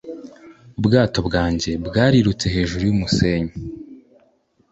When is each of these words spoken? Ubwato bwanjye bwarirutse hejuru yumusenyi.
Ubwato 0.79 1.19
bwanjye 1.27 1.71
bwarirutse 1.87 2.45
hejuru 2.55 2.83
yumusenyi. 2.85 3.53